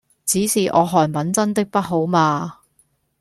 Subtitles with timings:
[0.25, 2.61] 只是我韓文真的不好嘛